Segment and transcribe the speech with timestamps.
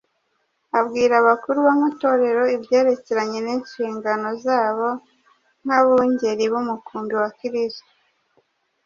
[0.79, 4.87] Abwira abakuru b’amatorero ibyerekeranye n’inshingano zabo
[5.63, 7.91] nk’abungeri b’umukumbi wa kristo,